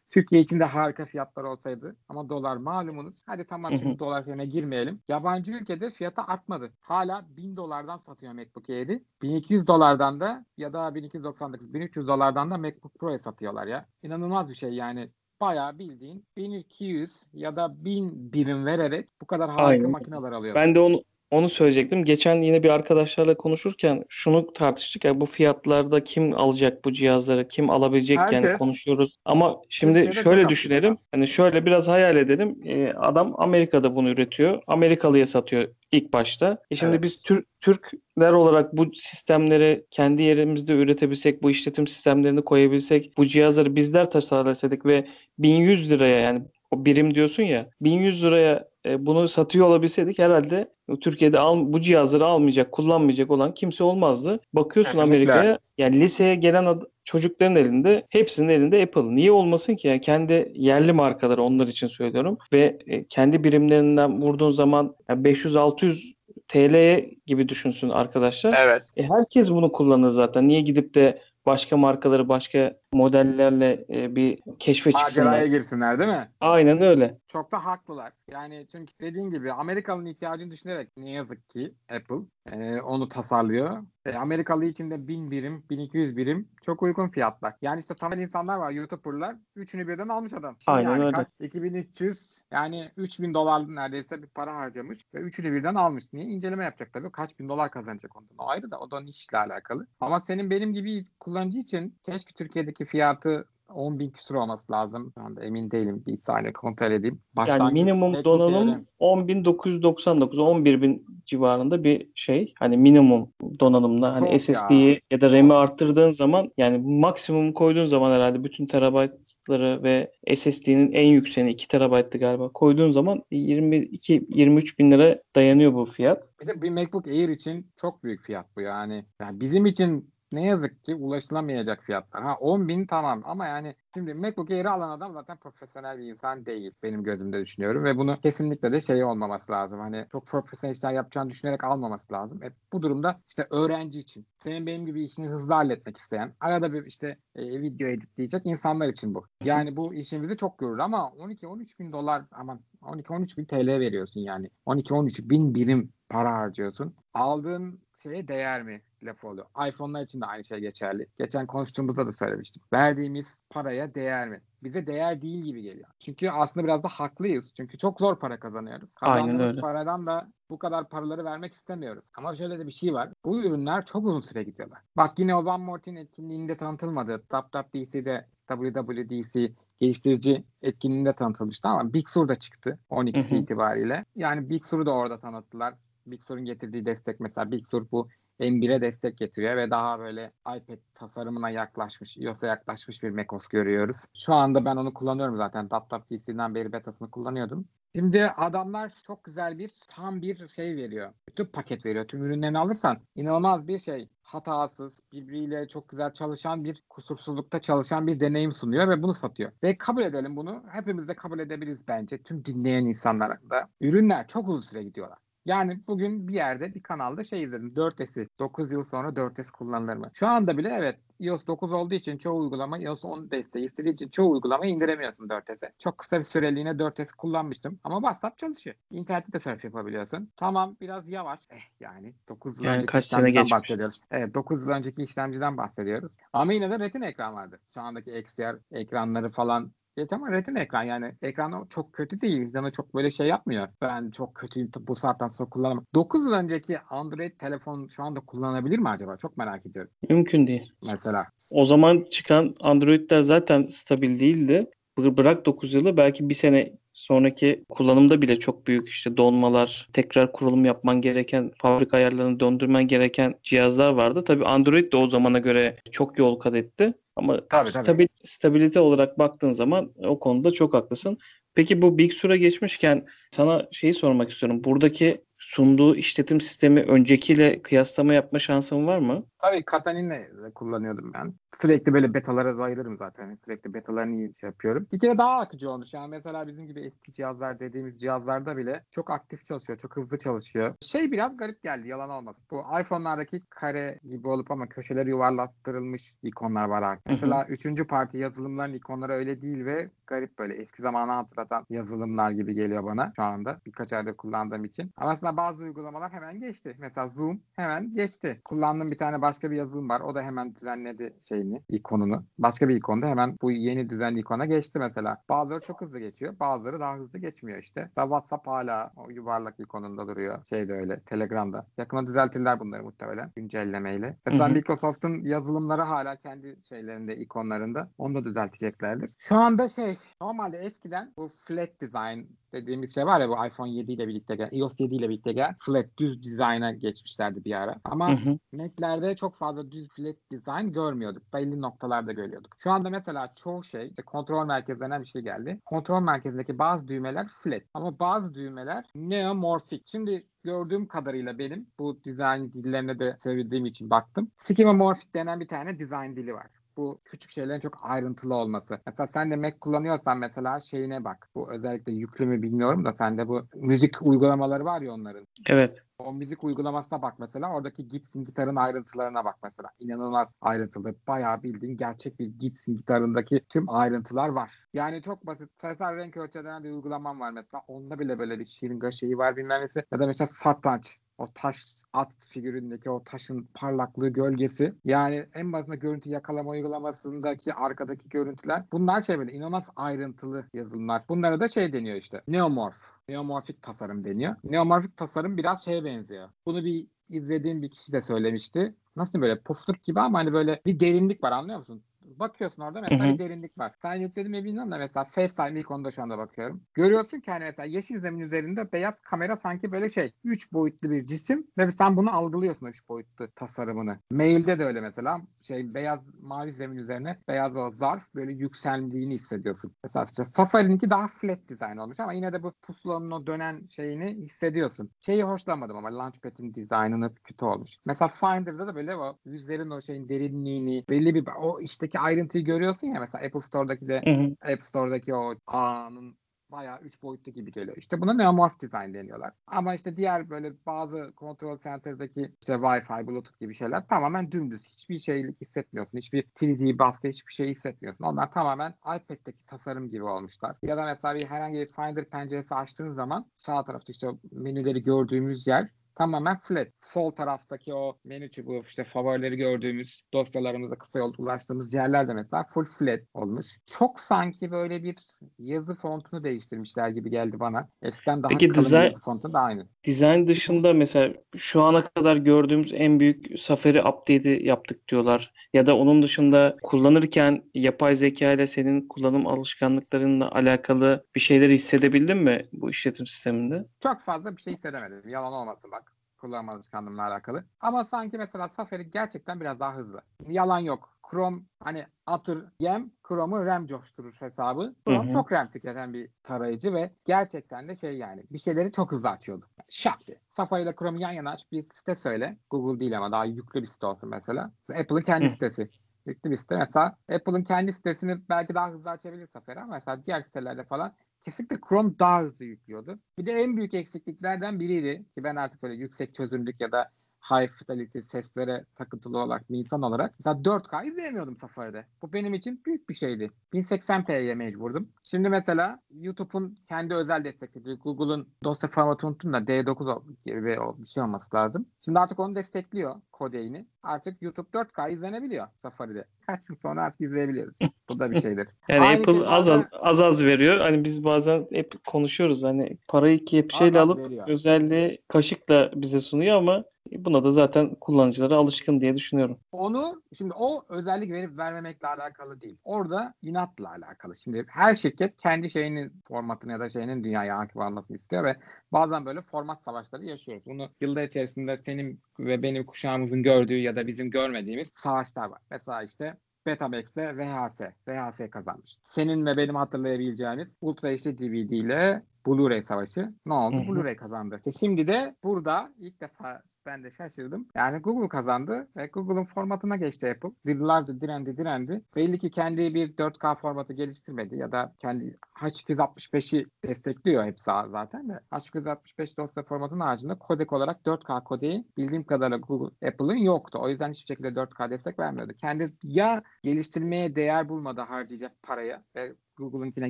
[0.09, 1.95] Türkiye için de harika fiyatlar olsaydı.
[2.09, 3.23] Ama dolar malumunuz.
[3.25, 4.99] Hadi tamam şimdi dolar fiyatına girmeyelim.
[5.09, 6.71] Yabancı ülkede fiyatı artmadı.
[6.81, 9.03] Hala 1000 dolardan satıyor MacBook Air'i.
[9.21, 13.85] 1200 dolardan da ya da 1299 1300 dolardan da MacBook Pro'ya satıyorlar ya.
[14.03, 15.09] İnanılmaz bir şey yani.
[15.41, 19.91] Bayağı bildiğin 1200 ya da 1000 birim vererek bu kadar harika Aynen.
[19.91, 20.61] makineler alıyorsun.
[20.61, 22.03] Ben de onu onu söyleyecektim.
[22.05, 27.69] Geçen yine bir arkadaşlarla konuşurken şunu tartıştık ya bu fiyatlarda kim alacak bu cihazları, kim
[27.69, 28.57] alabilecek yani Herkes.
[28.57, 29.15] konuşuyoruz.
[29.25, 30.97] Ama şimdi Türkiye'de şöyle düşünelim.
[31.11, 32.59] Hani şöyle biraz hayal edelim.
[32.65, 34.61] Ee, adam Amerika'da bunu üretiyor.
[34.67, 36.57] Amerikalıya satıyor ilk başta.
[36.71, 37.03] E şimdi Evet.
[37.03, 43.75] biz Tür- Türkler olarak bu sistemleri kendi yerimizde üretebilsek, bu işletim sistemlerini koyabilsek, bu cihazları
[43.75, 45.05] bizler tasarlasaydık ve
[45.39, 50.69] 1100 liraya yani o birim diyorsun ya 1100 liraya e, bunu satıyor olabilseydik herhalde
[51.01, 54.39] Türkiye'de al, bu cihazları almayacak, kullanmayacak olan kimse olmazdı.
[54.53, 55.15] Bakıyorsun Kesinlikle.
[55.15, 59.15] Amerika'ya yani liseye gelen ad- çocukların elinde hepsinin elinde Apple.
[59.15, 59.87] Niye olmasın ki?
[59.87, 66.13] Yani kendi yerli markaları onlar için söylüyorum ve e, kendi birimlerinden vurduğun zaman yani 500-600
[66.47, 68.55] TL gibi düşünsün arkadaşlar.
[68.65, 68.83] Evet.
[68.97, 70.47] E, herkes bunu kullanır zaten.
[70.47, 75.25] Niye gidip de başka markaları, başka modellerle e, bir keşfe çıksınlar?
[75.25, 76.29] Maceraya girsinler değil mi?
[76.41, 77.17] Aynen öyle.
[77.27, 78.13] Çok da haklılar.
[78.31, 83.83] Yani çünkü dediğin gibi Amerikalı'nın ihtiyacını düşünerek ne yazık ki Apple e, onu tasarlıyor.
[84.05, 87.53] E, Amerikalı için de 1000 birim, 1200 birim çok uygun fiyatlar.
[87.61, 89.35] Yani işte temel insanlar var, YouTuber'lar.
[89.55, 90.55] Üçünü birden almış adam.
[90.59, 91.15] Şimdi Aynen yani öyle.
[91.15, 91.29] Kaç?
[91.39, 96.03] 2300 yani 3000 dolar neredeyse bir para harcamış ve üçünü birden almış.
[96.13, 96.25] Niye?
[96.25, 97.11] İnceleme yapacak tabii.
[97.11, 98.35] Kaç bin dolar kazanacak ondan.
[98.37, 99.87] O ayrı da o da işle alakalı.
[99.99, 105.11] Ama senin benim gibi kullanıcı için keşke Türkiye'deki fiyatı 10 bin küsur olması lazım.
[105.17, 106.03] Şu anda emin değilim.
[106.07, 107.19] Bir saniye kontrol edeyim.
[107.37, 108.69] Yani Başlangıç minimum MacBook donanım
[109.01, 112.53] Air'in 10.999 11.000 civarında bir şey.
[112.59, 114.39] Hani minimum donanımda hani Çok ya.
[114.39, 120.91] SSD'yi ya da RAM'i arttırdığın zaman yani maksimum koyduğun zaman herhalde bütün terabaytları ve SSD'nin
[120.91, 126.29] en yükseğini 2 terabayttı galiba koyduğun zaman 22 23 bin lira dayanıyor bu fiyat.
[126.41, 129.05] Bir de bir MacBook Air için çok büyük fiyat bu yani.
[129.21, 132.23] yani bizim için ne yazık ki ulaşılamayacak fiyatlar.
[132.23, 136.45] Ha 10 bin tamam ama yani şimdi MacBook Air'i alan adam zaten profesyonel bir insan
[136.45, 136.71] değil.
[136.83, 139.79] Benim gözümde düşünüyorum ve bunu kesinlikle de şey olmaması lazım.
[139.79, 142.43] Hani çok profesyonel işler yapacağını düşünerek almaması lazım.
[142.43, 146.85] E, bu durumda işte öğrenci için, senin benim gibi işini hızlı halletmek isteyen, arada bir
[146.85, 149.25] işte e, video editleyecek insanlar için bu.
[149.43, 154.49] Yani bu işimizi çok görür ama 12-13 bin dolar aman 12-13 bin TL veriyorsun yani.
[154.65, 156.95] 12-13 bin birim para harcıyorsun.
[157.13, 159.45] Aldığın şeye değer mi lafı oluyor.
[159.67, 161.07] iPhone'lar için de aynı şey geçerli.
[161.17, 162.63] Geçen konuştuğumuzda da söylemiştim.
[162.73, 164.41] Verdiğimiz paraya değer mi?
[164.63, 165.89] Bize değer değil gibi geliyor.
[165.99, 167.53] Çünkü aslında biraz da haklıyız.
[167.53, 168.89] Çünkü çok zor para kazanıyoruz.
[168.95, 172.03] Kazandığımız paradan da bu kadar paraları vermek istemiyoruz.
[172.17, 173.09] Ama şöyle de bir şey var.
[173.25, 174.79] Bu ürünler çok uzun süre gidiyorlar.
[174.97, 177.23] Bak yine o One More Thing etkinliğinde tanıtılmadı.
[177.29, 183.39] WWDC'de WWDC geliştirici etkinliğinde tanıtılmıştı ama Big Sur da çıktı 12'si Hı hı.
[183.39, 184.05] itibariyle.
[184.15, 185.73] Yani Big Sur'u da orada tanıttılar.
[186.05, 188.07] Big Sur'un getirdiği destek mesela Big Sur bu
[188.39, 193.97] M1'e destek getiriyor ve daha böyle iPad tasarımına yaklaşmış, iOS'a yaklaşmış bir macOS görüyoruz.
[194.17, 195.69] Şu anda ben onu kullanıyorum zaten.
[195.69, 197.67] WWDC'den beri betasını kullanıyordum.
[197.95, 201.13] Şimdi adamlar çok güzel bir tam bir şey veriyor.
[201.27, 202.07] Bütün paket veriyor.
[202.07, 204.09] Tüm ürünlerini alırsan inanılmaz bir şey.
[204.23, 209.51] Hatasız, birbiriyle çok güzel çalışan bir kusursuzlukta çalışan bir deneyim sunuyor ve bunu satıyor.
[209.63, 210.63] Ve kabul edelim bunu.
[210.69, 212.23] Hepimiz de kabul edebiliriz bence.
[212.23, 213.69] Tüm dinleyen insanlara da.
[213.81, 215.17] Ürünler çok uzun süre gidiyorlar.
[215.45, 217.73] Yani bugün bir yerde bir kanalda şey izledim.
[217.75, 220.09] 4S'i 9 yıl sonra 4S kullanılır mı?
[220.13, 224.09] Şu anda bile evet iOS 9 olduğu için çoğu uygulama iOS 10 desteği istediği için
[224.09, 225.71] çoğu uygulamayı indiremiyorsun 4S'e.
[225.79, 228.75] Çok kısa bir süreliğine 4S kullanmıştım ama WhatsApp çalışıyor.
[228.89, 230.29] İnternette de surf yapabiliyorsun.
[230.37, 231.47] Tamam biraz yavaş.
[231.49, 233.51] Eh yani 9 yıl Yani önceki kaç sene geçmiş.
[233.51, 234.01] bahsediyoruz.
[234.11, 236.11] Evet 9 yıl önceki işlemciden bahsediyoruz.
[236.33, 237.59] Ama yine de retina ekran vardı.
[237.73, 242.51] Şu andaki XDR ekranları falan geç ama retina ekran yani ekran çok kötü değil.
[242.53, 243.67] Canı çok böyle şey yapmıyor.
[243.81, 245.85] Ben çok kötüyüm bu saatten sonra kullanamam.
[245.95, 249.17] 9 yıl önceki Android telefon şu anda kullanılabilir mi acaba?
[249.17, 249.91] Çok merak ediyorum.
[250.09, 250.71] Mümkün değil.
[250.83, 251.27] Mesela.
[251.51, 254.67] O zaman çıkan Android'ler zaten stabil değildi.
[254.97, 260.31] Bı- Bırak 9 yılı belki bir sene sonraki kullanımda bile çok büyük işte donmalar, tekrar
[260.31, 264.23] kurulum yapman gereken, fabrika ayarlarını döndürmen gereken cihazlar vardı.
[264.23, 266.93] Tabii Android de o zamana göre çok yol kat etti.
[267.15, 267.83] Ama Tabii, tabii.
[267.83, 271.17] stabil, stabilite olarak baktığın zaman o konuda çok haklısın.
[271.55, 274.63] Peki bu Big Sur'a geçmişken sana şeyi sormak istiyorum.
[274.63, 279.25] Buradaki sunduğu işletim sistemi öncekiyle kıyaslama yapma şansın var mı?
[279.39, 281.33] Tabii Katalin'le kullanıyordum ben.
[281.61, 283.37] Sürekli böyle betalara bayılırım zaten.
[283.45, 284.87] Sürekli betalarını iyi şey yapıyorum.
[284.91, 285.93] Bir kere daha akıcı olmuş.
[285.93, 289.79] Yani mesela bizim gibi eski cihazlar dediğimiz cihazlarda bile çok aktif çalışıyor.
[289.79, 290.75] Çok hızlı çalışıyor.
[290.81, 292.43] Şey biraz garip geldi yalan olmasın.
[292.51, 297.05] Bu iPhone'lardaki kare gibi olup ama köşeleri yuvarlattırılmış ikonlar var artık.
[297.05, 302.55] Mesela üçüncü parti yazılımların ikonları öyle değil ve garip böyle eski zamanı hatırlatan yazılımlar gibi
[302.55, 303.59] geliyor bana şu anda.
[303.65, 304.91] Birkaç ayda kullandığım için.
[304.97, 306.75] Ama aslında bazı uygulamalar hemen geçti.
[306.79, 308.41] Mesela Zoom hemen geçti.
[308.45, 310.01] Kullandığım bir tane başka bir yazılım var.
[310.01, 312.23] O da hemen düzenledi şeyini, ikonunu.
[312.37, 315.17] Başka bir ikonda hemen bu yeni düzenli ikona geçti mesela.
[315.29, 316.39] Bazıları çok hızlı geçiyor.
[316.39, 317.81] Bazıları daha hızlı geçmiyor işte.
[317.81, 320.45] Mesela WhatsApp hala o yuvarlak ikonunda duruyor.
[320.49, 320.99] Şey de öyle.
[320.99, 321.65] Telegram'da.
[321.77, 324.17] Yakında düzeltirler bunları muhtemelen güncellemeyle.
[324.25, 324.53] Mesela Hı hı.
[324.53, 327.89] Microsoft'un yazılımları hala kendi şeylerinde, ikonlarında.
[327.97, 329.11] Onu da düzelteceklerdir.
[329.19, 332.19] Şu anda şey normalde eskiden bu flat design
[332.53, 335.55] dediğimiz şey var ya bu iPhone 7 ile birlikte gelen, iOS 7 ile birlikte gelen
[335.59, 337.81] flat düz dizayna geçmişlerdi bir ara.
[337.83, 338.37] Ama Hı hı.
[338.53, 341.33] Mac'lerde çok fazla düz flat design görmüyorduk.
[341.33, 342.55] Belli noktalarda görüyorduk.
[342.59, 345.59] Şu anda mesela çoğu şey işte kontrol merkezlerine bir şey geldi.
[345.65, 349.83] Kontrol merkezindeki bazı düğmeler flat ama bazı düğmeler neomorphic.
[349.85, 354.31] Şimdi gördüğüm kadarıyla benim bu dizayn dillerine de sevdiğim için baktım.
[354.37, 358.79] Schemamorphic denen bir tane dizayn dili var bu küçük şeylerin çok ayrıntılı olması.
[358.87, 361.29] Mesela sen de Mac kullanıyorsan mesela şeyine bak.
[361.35, 365.27] Bu özellikle yüklü mü bilmiyorum da sende bu müzik uygulamaları var ya onların.
[365.45, 365.83] Evet.
[365.99, 367.53] O müzik uygulamasına bak mesela.
[367.53, 369.69] Oradaki Gibson gitarın ayrıntılarına bak mesela.
[369.79, 370.95] İnanılmaz ayrıntılı.
[371.07, 374.65] Bayağı bildiğin gerçek bir Gibson gitarındaki tüm ayrıntılar var.
[374.73, 375.49] Yani çok basit.
[375.57, 377.63] Sesler renk ölçü denen bir uygulamam var mesela.
[377.67, 379.83] Onda bile böyle bir şirin şeyi var bilmem nesi.
[379.91, 385.75] Ya da mesela satranç o taş at figüründeki o taşın parlaklığı gölgesi yani en basında
[385.75, 391.03] görüntü yakalama uygulamasındaki arkadaki görüntüler bunlar şey böyle inanılmaz ayrıntılı yazılımlar.
[391.09, 392.77] Bunlara da şey deniyor işte neomorf.
[393.09, 394.35] Neomorfik tasarım deniyor.
[394.43, 396.29] Neomorfik tasarım biraz şeye benziyor.
[396.45, 398.75] Bunu bir izlediğim bir kişi de söylemişti.
[398.95, 401.83] Nasıl böyle pufluk gibi ama hani böyle bir derinlik var anlıyor musun?
[402.23, 403.71] Bakıyorsun orada mesela bir derinlik var.
[403.81, 406.61] Sen yükledim mi bilmiyorum da mesela FaceTime ikonunda şu anda bakıyorum.
[406.73, 411.05] Görüyorsun ki hani mesela yeşil zemin üzerinde beyaz kamera sanki böyle şey 3 boyutlu bir
[411.05, 413.99] cisim ve sen bunu algılıyorsun 3 boyutlu tasarımını.
[414.11, 419.75] Mailde de öyle mesela şey beyaz mavi zemin üzerine beyaz o zarf böyle yükseldiğini hissediyorsun.
[419.83, 424.05] Mesela işte Safari'ninki daha flat dizayn olmuş ama yine de bu pusulanın o dönen şeyini
[424.05, 424.91] hissediyorsun.
[424.99, 427.77] Şeyi hoşlanmadım ama Launchpad'in dizaynını kötü olmuş.
[427.85, 432.87] Mesela Finder'da da böyle o yüzlerin o şeyin derinliğini belli bir o içteki ayrıntıyı görüyorsun
[432.87, 434.51] ya mesela Apple Store'daki de Hı hı.
[434.53, 436.17] App Store'daki o ağının
[436.53, 437.77] bayağı 3 boyutlu gibi geliyor.
[437.77, 439.31] İşte buna neomorph design deniyorlar.
[439.47, 444.63] Ama işte diğer böyle bazı control center'daki işte Wi-Fi, Bluetooth gibi şeyler tamamen dümdüz.
[444.63, 445.97] Hiçbir şeylik hissetmiyorsun.
[445.97, 448.03] Hiçbir 3D baskı, hiçbir şey hissetmiyorsun.
[448.05, 450.55] Onlar tamamen iPad'deki tasarım gibi olmuşlar.
[450.63, 455.47] Ya da mesela bir herhangi bir Finder penceresi açtığın zaman sağ tarafta işte menüleri gördüğümüz
[455.47, 456.67] yer tamamen flat.
[456.81, 462.45] Sol taraftaki o menü çubuğu işte favorileri gördüğümüz dosyalarımıza kısa yolda ulaştığımız yerler de mesela
[462.49, 463.45] full flat olmuş.
[463.77, 464.95] Çok sanki böyle bir
[465.39, 467.69] yazı fontunu değiştirmişler gibi geldi bana.
[467.81, 469.67] Eskiden daha Peki kalın dizayn- yazı fontu da aynı.
[469.83, 475.33] Dizayn dışında mesela şu ana kadar gördüğümüz en büyük Safari update'i yaptık diyorlar.
[475.53, 482.17] Ya da onun dışında kullanırken yapay zeka ile senin kullanım alışkanlıklarınla alakalı bir şeyleri hissedebildin
[482.17, 483.65] mi bu işletim sisteminde?
[483.83, 485.09] Çok fazla bir şey hissedemedim.
[485.09, 485.92] Yalan olmasın bak.
[486.23, 487.43] Kullanma alışkanlığımla alakalı.
[487.59, 490.01] Ama sanki mesela Safari gerçekten biraz daha hızlı.
[490.27, 490.97] Yalan yok.
[491.11, 494.75] Chrome hani atır yem Chrome'u RAM coşturur hesabı.
[494.87, 495.13] Chrome Hı hı.
[495.13, 499.45] çok RAM tüketen bir tarayıcı ve gerçekten de şey yani bir şeyleri çok hızlı açıyordu.
[499.69, 500.19] Şak diye.
[500.31, 502.37] Safari ile Chrome'u yan yana aç bir site söyle.
[502.49, 504.51] Google değil ama daha yüklü bir site olsun mesela.
[504.79, 505.29] Apple'ın kendi Hı.
[505.29, 505.69] sitesi.
[506.05, 506.55] Yüklü bir site.
[506.55, 511.57] Mesela Apple'ın kendi sitesini belki daha hızlı açabilir Safari ama mesela diğer sitelerde falan kesinlikle
[511.69, 512.99] Chrome daha hızlı yüklüyordu.
[513.17, 516.91] Bir de en büyük eksikliklerden biriydi ki ben artık böyle yüksek çözünürlük ya da
[517.31, 521.85] high fidelity seslere takıntılı olarak bir insan olarak mesela 4K izleyemiyordum Safari'de.
[522.01, 523.31] Bu benim için büyük bir şeydi.
[523.53, 524.89] 1080p'ye mecburdum.
[525.03, 531.03] Şimdi mesela YouTube'un kendi özel desteklediği Google'un dosya formatı unuttum da D9 gibi bir şey
[531.03, 531.65] olması lazım.
[531.85, 533.65] Şimdi artık onu destekliyor kodeyini.
[533.83, 536.05] Artık YouTube 4K izlenebiliyor Safari'de.
[536.27, 537.57] Kaç yıl sonra artık izleyebiliyoruz.
[537.89, 538.47] Bu da bir şeydir.
[538.69, 540.59] Yani Aynı Apple şey az az, az az veriyor.
[540.59, 544.27] Hani biz bazen hep konuşuyoruz hani parayı iki bir şeyle alıp veriyor.
[544.27, 546.63] özelliği kaşıkla bize sunuyor ama
[546.97, 549.39] buna da zaten kullanıcılara alışkın diye düşünüyorum.
[549.51, 552.59] Onu şimdi o özellik verip vermemekle alakalı değil.
[552.63, 554.15] Orada inatla alakalı.
[554.15, 558.35] Şimdi her şirket kendi şeyinin formatını ya da şeyinin dünyaya hakim olmasını istiyor ve
[558.71, 560.45] bazen böyle format savaşları yaşıyoruz.
[560.45, 565.41] Bunu yıllar içerisinde senin ve benim kuşağımızın gördüğü ya da bizim görmediğimiz savaşlar var.
[565.51, 567.61] Mesela işte Betamax'te VHS.
[567.87, 568.77] VHS kazanmış.
[568.89, 573.55] Senin ve benim hatırlayabileceğimiz Ultra HD DVD ile Blu-ray savaşı ne oldu?
[573.55, 574.35] Blu-ray kazandı.
[574.35, 577.47] İşte şimdi de burada ilk defa ben de şaşırdım.
[577.55, 580.29] Yani Google kazandı ve Google'ın formatına geçti Apple.
[580.45, 581.81] Yıllarca direndi direndi.
[581.95, 588.19] Belli ki kendi bir 4K formatı geliştirmedi ya da kendi H265'i destekliyor hepsi zaten de.
[588.31, 593.59] H265 dosya formatının haricinde kodek olarak 4K kodeği bildiğim kadarıyla Google, Apple'ın yoktu.
[593.61, 595.33] O yüzden hiçbir şekilde 4K destek vermiyordu.
[595.37, 599.89] Kendi ya geliştirmeye değer bulmadı harcayacak paraya ve Google'ınkine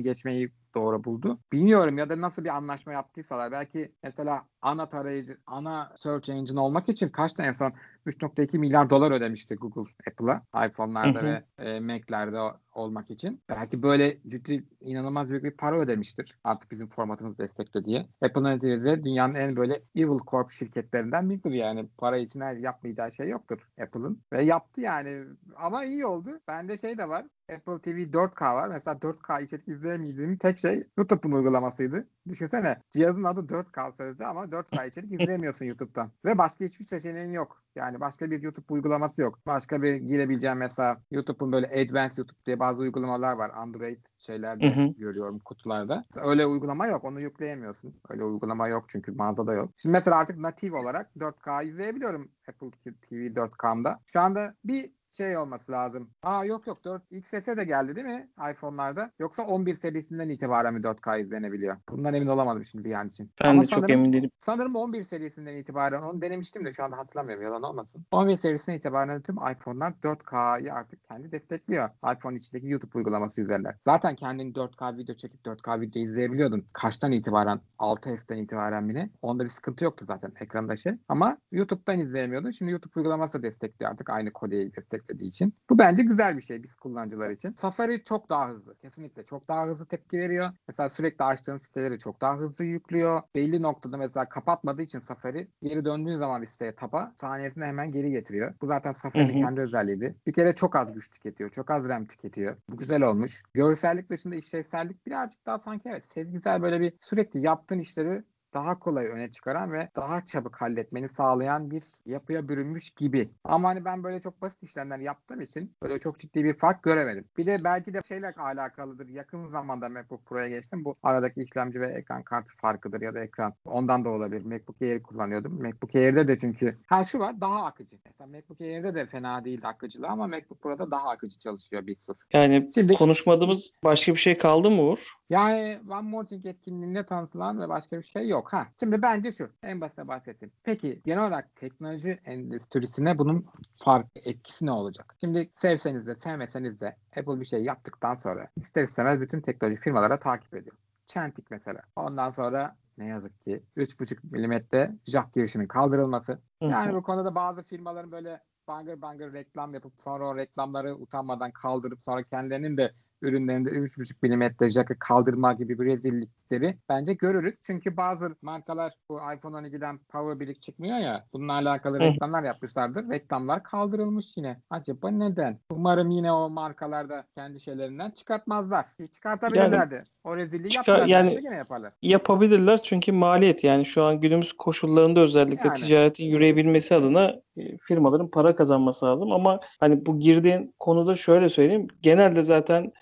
[0.00, 1.38] geçmeyi doğru buldu.
[1.52, 3.52] Bilmiyorum ya da nasıl bir anlaşma yaptıysalar.
[3.52, 7.72] Belki mesela ana tarayıcı, ana search engine olmak için kaç tane en son
[8.06, 12.38] 3.2 milyar dolar ödemişti Google Apple'a iPhone'larda ve e, Mac'lerde
[12.74, 13.40] olmak için.
[13.48, 16.38] Belki böyle ciddi inanılmaz büyük bir para ödemiştir.
[16.44, 18.06] Artık bizim formatımız destekli diye.
[18.22, 21.88] Apple'ın neticede dünyanın en böyle evil corp şirketlerinden biridir yani.
[21.98, 24.22] Para için her yapmayacağı şey yoktur Apple'ın.
[24.32, 25.24] Ve yaptı yani.
[25.56, 26.40] Ama iyi oldu.
[26.48, 27.26] Bende şey de var.
[27.52, 28.68] Apple TV 4K var.
[28.68, 32.08] Mesela 4K içerik izleyemediğim tek şey YouTube'un uygulamasıydı.
[32.28, 36.10] Düşünsene cihazın adı 4K sözde ama 4K içerik izleyemiyorsun YouTube'dan.
[36.24, 37.62] Ve başka hiçbir seçeneğin yok.
[37.76, 39.38] Yani başka bir YouTube uygulaması yok.
[39.46, 43.50] Başka bir girebileceğim mesela YouTube'un böyle Advanced YouTube diye bazı uygulamalar var.
[43.54, 44.86] Android şeylerde Hı hı.
[44.98, 46.04] görüyorum kutularda.
[46.24, 47.04] Öyle uygulama yok.
[47.04, 47.94] Onu yükleyemiyorsun.
[48.08, 49.70] Öyle uygulama yok çünkü mağazada yok.
[49.76, 52.70] Şimdi mesela artık native olarak 4K izleyebiliyorum Apple
[53.02, 53.98] TV 4K'mda.
[54.06, 56.10] Şu anda bir şey olması lazım.
[56.22, 59.10] Aa yok yok 4 XS de geldi değil mi iPhone'larda?
[59.18, 61.76] Yoksa 11 serisinden itibaren mi 4K izlenebiliyor?
[61.88, 63.30] Bundan emin olamadım şimdi bir an için.
[63.44, 64.30] Ben Ama de çok sanırım- emin değilim.
[64.40, 68.04] Sanırım 11 serisinden itibaren onu denemiştim de şu anda hatırlamıyorum yalan olmasın.
[68.12, 71.90] 11 serisinden itibaren tüm iPhone'lar 4K'yı artık kendi destekliyor.
[72.16, 73.74] iPhone içindeki YouTube uygulaması üzerinden.
[73.86, 76.66] Zaten kendin 4K video çekip 4K video izleyebiliyordun.
[76.72, 77.60] Kaçtan itibaren?
[77.78, 79.10] 6S'ten itibaren mi ne?
[79.22, 80.92] Onda bir sıkıntı yoktu zaten ekranda şey.
[81.08, 82.50] Ama YouTube'dan izleyemiyordun.
[82.50, 84.72] Şimdi YouTube uygulaması da destekliyor artık aynı kodeyi
[85.04, 85.54] desteklediği için.
[85.70, 87.52] Bu bence güzel bir şey biz kullanıcılar için.
[87.52, 88.74] Safari çok daha hızlı.
[88.74, 90.50] Kesinlikle çok daha hızlı tepki veriyor.
[90.68, 93.22] Mesela sürekli açtığın siteleri çok daha hızlı yüklüyor.
[93.34, 98.10] Belli noktada mesela kapatmadığı için Safari geri döndüğün zaman bir siteye tapa saniyesinde hemen geri
[98.10, 98.54] getiriyor.
[98.62, 100.14] Bu zaten Safari'nin kendi özelliğiydi.
[100.26, 101.50] Bir kere çok az güç tüketiyor.
[101.50, 102.56] Çok az RAM tüketiyor.
[102.68, 103.42] Bu güzel olmuş.
[103.54, 108.22] Görsellik dışında işlevsellik birazcık daha sanki evet sezgisel böyle bir sürekli yaptığın işleri
[108.54, 113.30] daha kolay öne çıkaran ve daha çabuk halletmeni sağlayan bir yapıya bürünmüş gibi.
[113.44, 117.24] Ama hani ben böyle çok basit işlemler yaptığım için böyle çok ciddi bir fark göremedim.
[117.38, 119.08] Bir de belki de şeyle alakalıdır.
[119.08, 120.84] Yakın zamanda MacBook Pro'ya geçtim.
[120.84, 123.54] Bu aradaki işlemci ve ekran kartı farkıdır ya da ekran.
[123.64, 124.44] Ondan da olabilir.
[124.44, 125.62] MacBook Air kullanıyordum.
[125.62, 127.96] MacBook Air'de de çünkü ha şu var daha akıcı.
[128.06, 132.16] Mesela MacBook Air'de de fena değildi akıcılığı ama MacBook Pro'da daha akıcı çalışıyor Big Sur.
[132.32, 135.14] Yani Şimdi- konuşmadığımız başka bir şey kaldı mı Uğur?
[135.30, 138.52] Yani One More Thing etkinliğinde tanıtılan ve başka bir şey yok.
[138.52, 139.50] Ha, şimdi bence şu.
[139.62, 140.52] En basite bahsettim.
[140.62, 143.46] Peki genel olarak teknoloji endüstrisine bunun
[143.84, 145.16] fark etkisi ne olacak?
[145.20, 150.18] Şimdi sevseniz de sevmeseniz de Apple bir şey yaptıktan sonra ister istemez bütün teknoloji firmalara
[150.18, 150.76] takip ediyor.
[151.06, 151.80] Çentik mesela.
[151.96, 156.38] Ondan sonra ne yazık ki 3.5 milimetre jack girişinin kaldırılması.
[156.60, 162.04] Yani bu konuda bazı firmaların böyle bangır bangır reklam yapıp sonra o reklamları utanmadan kaldırıp
[162.04, 162.92] sonra kendilerinin de
[163.24, 167.54] ürünlerinde 3.5 milimetre jack'ı kaldırma gibi bir rezillikleri bence görürüz.
[167.62, 173.10] Çünkü bazı markalar bu iPhone 12'den Power Brick çıkmıyor ya bununla alakalı reklamlar yapmışlardır.
[173.10, 174.60] Reklamlar kaldırılmış yine.
[174.70, 175.58] Acaba neden?
[175.70, 178.86] Umarım yine o markalar da kendi şeylerinden çıkartmazlar.
[179.12, 180.04] Çıkartabilirlerdi.
[180.24, 181.06] o rezilliği Çıkar- yaptılar.
[181.06, 181.92] yani- gene yaparlar.
[182.02, 185.76] Yapabilirler çünkü maliyet yani şu an günümüz koşullarında özellikle Yani.
[185.76, 191.88] ticaretin yürüyebilmesi adına e, firmaların para kazanması lazım ama hani bu girdiğin konuda şöyle söyleyeyim
[192.02, 192.92] genelde zaten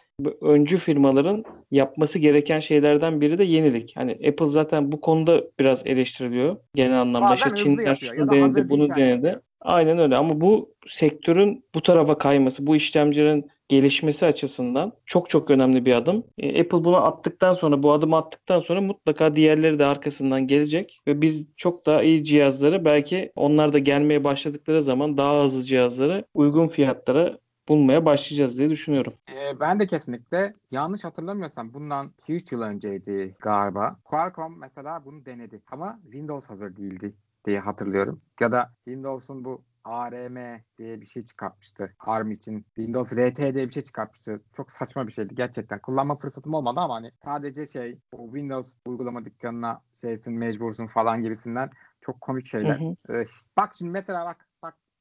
[0.40, 3.96] öncü firmaların yapması gereken şeylerden biri de yenilik.
[3.96, 7.30] Hani Apple zaten bu konuda biraz eleştiriliyor genel anlamda.
[7.30, 9.40] Bazen İşte ya şunu denedi, bunu değilken denedi.
[9.60, 15.86] Aynen öyle ama bu sektörün bu tarafa kayması, bu işlemcilerin gelişmesi açısından çok çok önemli
[15.86, 16.24] bir adım.
[16.38, 21.22] E, Apple bunu attıktan sonra, bu adımı attıktan sonra mutlaka diğerleri de arkasından gelecek ve
[21.22, 26.68] biz çok daha iyi cihazları belki onlar da gelmeye başladıkları zaman daha hızlı cihazları uygun
[26.68, 27.38] fiyatlara
[27.72, 29.14] bulmaya başlayacağız diye düşünüyorum.
[29.28, 33.96] Ee, ben de kesinlikle yanlış hatırlamıyorsam bundan 2-3 yıl önceydi galiba.
[34.04, 37.14] Qualcomm mesela bunu denedi ama Windows hazır değildi
[37.46, 38.20] diye hatırlıyorum.
[38.40, 40.36] Ya da Windows'un bu ARM
[40.78, 41.94] diye bir şey çıkartmıştı.
[41.98, 44.40] ARM için Windows RT diye bir şey çıkartmıştı.
[44.56, 45.78] Çok saçma bir şeydi gerçekten.
[45.78, 51.70] Kullanma fırsatım olmadı ama hani sadece şey bu Windows uygulama dükkanına şeysin mecbursun falan gibisinden
[52.00, 52.80] çok komik şeyler.
[52.80, 53.14] Hı hı.
[53.14, 53.24] Ee,
[53.56, 54.48] bak şimdi mesela bak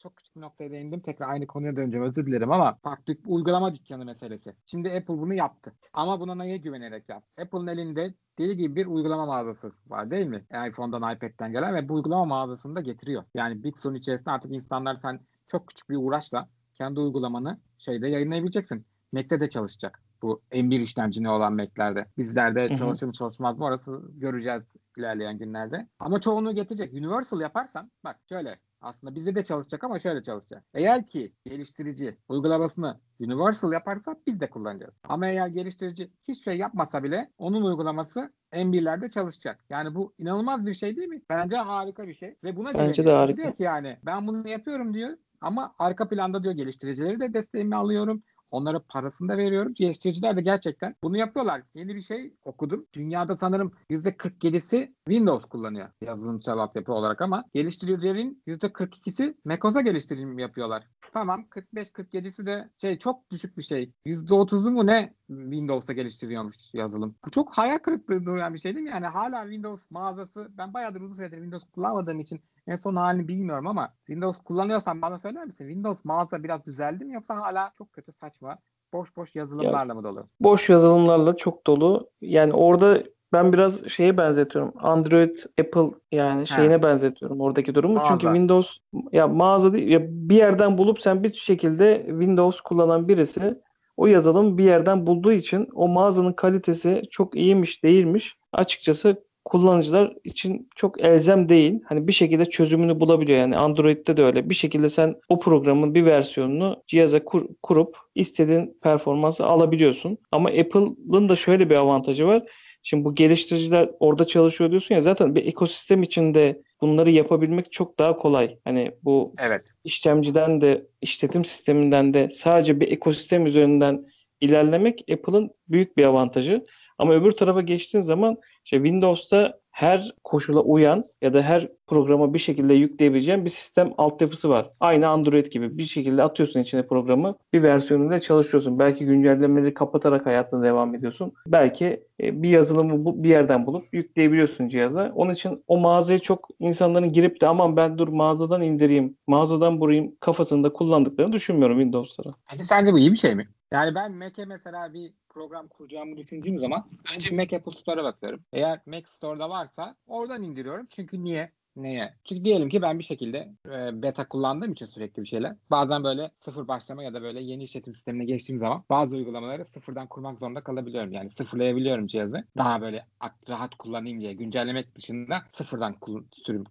[0.01, 0.99] çok küçük bir noktaya değindim.
[0.99, 2.05] Tekrar aynı konuya döneceğim.
[2.05, 4.55] Özür dilerim ama dük- uygulama dükkanı meselesi.
[4.65, 5.73] Şimdi Apple bunu yaptı.
[5.93, 7.41] Ama buna neye güvenerek yaptı?
[7.41, 10.45] Apple'ın elinde deli gibi bir uygulama mağazası var değil mi?
[10.69, 13.23] iPhone'dan, iPad'den gelen ve bu uygulama mağazasını da getiriyor.
[13.35, 18.85] Yani Big Sur içerisinde artık insanlar sen çok küçük bir uğraşla kendi uygulamanı şeyde yayınlayabileceksin.
[19.11, 20.03] Mac'te de çalışacak.
[20.21, 22.05] Bu M1 işlemcili olan Mac'lerde.
[22.17, 24.61] Bizlerde çalışır mı çalışmaz mı orası göreceğiz
[24.97, 25.87] ilerleyen günlerde.
[25.99, 26.93] Ama çoğunu getirecek.
[26.93, 30.63] Universal yaparsan bak şöyle aslında bizde de çalışacak ama şöyle çalışacak.
[30.73, 34.93] Eğer ki geliştirici uygulamasını Universal yaparsa biz de kullanacağız.
[35.03, 39.65] Ama eğer geliştirici hiçbir şey yapmasa bile onun uygulaması M1'lerde çalışacak.
[39.69, 41.21] Yani bu inanılmaz bir şey değil mi?
[41.29, 42.35] Bence harika bir şey.
[42.43, 43.41] Ve buna Bence de harika.
[43.41, 45.17] Diyor ki yani ben bunu yapıyorum diyor.
[45.41, 48.23] Ama arka planda diyor geliştiricileri de desteğimi alıyorum.
[48.51, 49.73] Onlara parasını da veriyorum.
[49.73, 51.61] Geliştiriciler de gerçekten bunu yapıyorlar.
[51.75, 52.85] Yeni bir şey okudum.
[52.93, 60.87] Dünyada sanırım %47'si Windows kullanıyor yazılımsal altyapı olarak ama geliştiricilerin %42'si macOS'a geliştirim yapıyorlar.
[61.13, 63.93] Tamam 45-47'si de şey çok düşük bir şey.
[64.05, 67.15] %30'u mu ne Windows'ta geliştiriyormuş yazılım.
[67.25, 68.89] Bu çok hayal kırıklığı duran bir şey değil mi?
[68.89, 73.67] Yani hala Windows mağazası ben bayağıdır uzun süredir Windows kullanmadığım için en son halini bilmiyorum
[73.67, 75.65] ama Windows kullanıyorsan bana söyler misin?
[75.67, 78.57] Windows mağaza biraz düzeldi mi yoksa hala çok kötü saçma
[78.93, 80.27] boş boş yazılımlarla mı dolu?
[80.39, 82.09] Boş yazılımlarla çok dolu.
[82.21, 83.03] Yani orada
[83.33, 84.73] ben biraz şeye benzetiyorum.
[84.79, 87.93] Android, Apple yani şeyine benzetiyorum oradaki durumu.
[87.93, 88.07] Mağaza.
[88.07, 88.77] Çünkü Windows
[89.11, 93.61] ya mağaza değil ya bir yerden bulup sen bir şekilde Windows kullanan birisi
[93.97, 98.37] o yazılım bir yerden bulduğu için o mağazanın kalitesi çok iyiymiş değilmiş.
[98.53, 101.79] Açıkçası kullanıcılar için çok elzem değil.
[101.85, 103.37] Hani bir şekilde çözümünü bulabiliyor.
[103.39, 104.49] Yani Android'de de öyle.
[104.49, 110.17] Bir şekilde sen o programın bir versiyonunu cihaza kur- kurup istediğin performansı alabiliyorsun.
[110.31, 112.43] Ama Apple'ın da şöyle bir avantajı var.
[112.83, 118.15] Şimdi bu geliştiriciler orada çalışıyor diyorsun ya zaten bir ekosistem içinde bunları yapabilmek çok daha
[118.15, 118.57] kolay.
[118.63, 119.61] Hani bu Evet.
[119.83, 124.05] işlemciden de işletim sisteminden de sadece bir ekosistem üzerinden
[124.41, 126.63] ilerlemek Apple'ın büyük bir avantajı.
[127.01, 132.39] Ama öbür tarafa geçtiğin zaman işte Windows'ta her koşula uyan ya da her programa bir
[132.39, 134.69] şekilde yükleyebileceğin bir sistem altyapısı var.
[134.79, 138.79] Aynı Android gibi bir şekilde atıyorsun içine programı bir versiyonuyla çalışıyorsun.
[138.79, 141.33] Belki güncellemeleri kapatarak hayatına devam ediyorsun.
[141.47, 145.11] Belki e, bir yazılımı bir yerden bulup yükleyebiliyorsun cihaza.
[145.15, 150.15] Onun için o mağazaya çok insanların girip de aman ben dur mağazadan indireyim, mağazadan burayım
[150.19, 152.29] kafasında kullandıklarını düşünmüyorum Windows'lara.
[152.51, 153.47] Peki sence bu iyi bir şey mi?
[153.71, 158.45] Yani ben Mac'e mesela bir program kuracağımı düşündüğüm zaman önce Mac Apple Store'a bakıyorum.
[158.53, 160.85] Eğer Mac Store'da varsa oradan indiriyorum.
[160.89, 161.51] Çünkü niye?
[161.75, 162.13] Neye?
[162.23, 165.55] Çünkü diyelim ki ben bir şekilde e, beta kullandığım için sürekli bir şeyler.
[165.71, 170.07] Bazen böyle sıfır başlama ya da böyle yeni işletim sistemine geçtiğim zaman bazı uygulamaları sıfırdan
[170.07, 171.11] kurmak zorunda kalabiliyorum.
[171.11, 172.43] Yani sıfırlayabiliyorum cihazı.
[172.57, 173.05] Daha böyle
[173.49, 175.95] rahat kullanayım diye güncellemek dışında sıfırdan
[176.31, 176.63] sürüm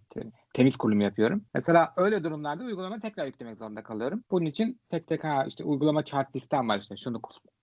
[0.53, 1.45] temiz kurulum yapıyorum.
[1.55, 4.23] Mesela öyle durumlarda uygulama tekrar yüklemek zorunda kalıyorum.
[4.31, 7.21] Bunun için tek tek ha işte uygulama chart listem var işte şunu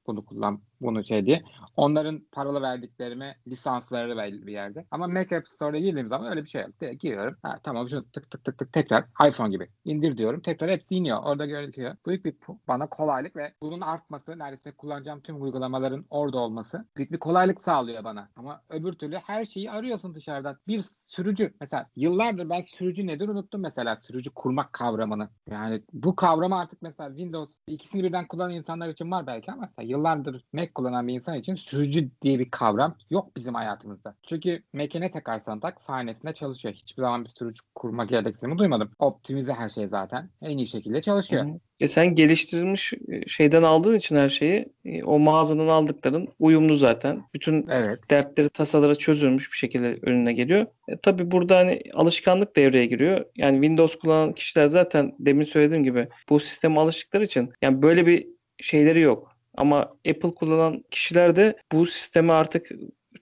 [0.08, 1.42] bunu kullan bunu şey diye.
[1.76, 4.86] Onların parola verdiklerime lisansları belli bir yerde.
[4.90, 6.80] Ama Mac App Store'a girdiğim zaman öyle bir şey yok.
[6.80, 7.36] Direkt giriyorum.
[7.42, 10.40] Ha, tamam şunu tık tık tık tık tekrar iPhone gibi indir diyorum.
[10.40, 11.18] Tekrar hepsi iniyor.
[11.24, 11.96] Orada gözüküyor.
[12.06, 12.36] Büyük bir
[12.68, 18.04] bana kolaylık ve bunun artması neredeyse kullanacağım tüm uygulamaların orada olması büyük bir kolaylık sağlıyor
[18.04, 18.28] bana.
[18.36, 20.58] Ama öbür türlü her şeyi arıyorsun dışarıdan.
[20.68, 25.28] Bir sürücü mesela yıllardır ben sürücü nedir unuttum mesela sürücü kurmak kavramını.
[25.50, 29.88] Yani bu kavramı artık mesela Windows ikisini birden kullanan insanlar için var belki ama mesela
[29.98, 34.14] yıllardır Mac kullanan bir insan için sürücü diye bir kavram yok bizim hayatımızda.
[34.28, 36.74] Çünkü Mac'e ne takarsan tak sahnesinde çalışıyor.
[36.74, 38.90] Hiçbir zaman bir sürücü kurma gereksinimi duymadım.
[38.98, 40.30] Optimize her şey zaten.
[40.42, 41.44] En iyi şekilde çalışıyor.
[41.44, 41.60] Hı hı.
[41.80, 47.22] E sen geliştirilmiş e, şeyden aldığın için her şeyi e, o mağazadan aldıkların uyumlu zaten.
[47.34, 48.10] Bütün Evet.
[48.10, 50.66] dertleri, tasaları çözülmüş bir şekilde önüne geliyor.
[50.88, 53.24] E, tabii burada hani alışkanlık devreye giriyor.
[53.36, 58.26] Yani Windows kullanan kişiler zaten demin söylediğim gibi bu sisteme alıştıkları için yani böyle bir
[58.60, 59.37] şeyleri yok.
[59.58, 59.78] Ama
[60.10, 62.70] Apple kullanan kişiler de bu sisteme artık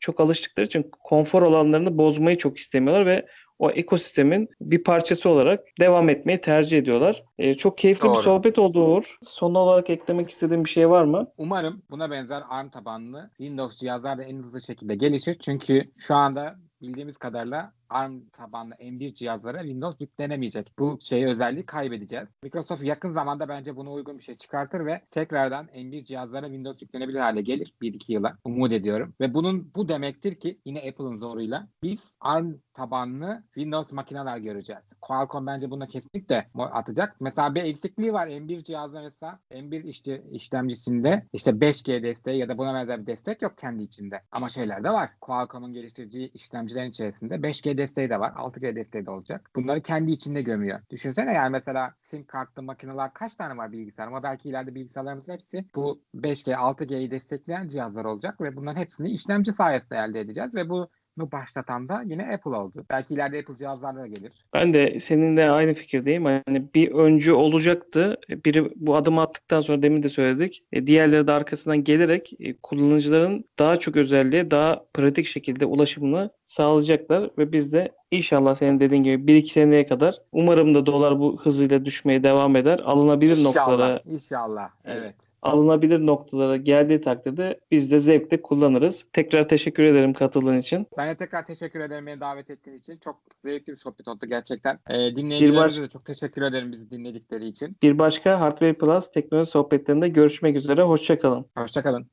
[0.00, 3.26] çok alıştıkları için konfor alanlarını bozmayı çok istemiyorlar ve
[3.58, 7.24] o ekosistemin bir parçası olarak devam etmeyi tercih ediyorlar.
[7.38, 8.22] E, çok keyifli bir Doğru.
[8.22, 9.18] sohbet oldu Uğur.
[9.22, 11.26] Son olarak eklemek istediğin bir şey var mı?
[11.36, 15.36] Umarım buna benzer ARM tabanlı Windows cihazlar da en hızlı şekilde gelişir.
[15.40, 20.72] Çünkü şu anda bildiğimiz kadarıyla ARM tabanlı M1 cihazlara Windows yüklenemeyecek.
[20.78, 22.28] Bu şeyi özelliği kaybedeceğiz.
[22.42, 27.18] Microsoft yakın zamanda bence buna uygun bir şey çıkartır ve tekrardan M1 cihazlara Windows yüklenebilir
[27.18, 28.38] hale gelir 1-2 yıla.
[28.44, 29.14] Umut ediyorum.
[29.20, 34.82] Ve bunun bu demektir ki yine Apple'ın zoruyla biz ARM tabanlı Windows makineler göreceğiz.
[35.00, 37.16] Qualcomm bence buna kesinlikle atacak.
[37.20, 42.58] Mesela bir eksikliği var M1 cihazda mesela M1 işte işlemcisinde işte 5G desteği ya da
[42.58, 44.22] buna benzer bir destek yok kendi içinde.
[44.30, 45.10] Ama şeyler de var.
[45.20, 48.32] Qualcomm'un geliştirdiği işlemcilerin içerisinde 5G desteği de var.
[48.36, 49.50] 6G desteği de olacak.
[49.56, 50.80] Bunları kendi içinde gömüyor.
[50.90, 55.64] Düşünsene yani mesela sim kartlı makineler kaç tane var bilgisayar ama belki ileride bilgisayarlarımızın hepsi
[55.74, 60.90] bu 5G, 6G'yi destekleyen cihazlar olacak ve bunların hepsini işlemci sayesinde elde edeceğiz ve bu
[61.18, 62.84] başlatan da yine Apple oldu.
[62.90, 64.32] Belki ileride Apple cihazlar da gelir.
[64.54, 66.24] Ben de seninle aynı fikirdeyim.
[66.24, 68.16] Hani bir öncü olacaktı.
[68.28, 70.64] Biri bu adımı attıktan sonra demin de söyledik.
[70.72, 77.30] E, diğerleri de arkasından gelerek e, kullanıcıların daha çok özelliğe daha pratik şekilde ulaşımını sağlayacaklar
[77.38, 81.84] ve biz de inşallah senin dediğin gibi 1-2 seneye kadar umarım da dolar bu hızıyla
[81.84, 82.80] düşmeye devam eder.
[82.84, 84.12] Alınabilir noktalara İnşallah.
[84.12, 84.70] İnşallah.
[84.84, 85.02] Evet.
[85.02, 85.14] Evet.
[85.46, 89.06] Alınabilir noktalara geldiği takdirde biz de zevkle kullanırız.
[89.12, 90.86] Tekrar teşekkür ederim katıldığın için.
[90.98, 92.96] Ben de tekrar teşekkür ederim beni davet ettiğin için.
[92.96, 94.78] Çok zevkli bir sohbet oldu gerçekten.
[94.90, 97.76] Ee, dinleyicilerimize de çok teşekkür ederim bizi dinledikleri için.
[97.82, 100.82] Bir başka Hardware Plus teknoloji sohbetlerinde görüşmek üzere.
[100.82, 101.46] Hoşçakalın.
[101.56, 102.04] Hoşçakalın.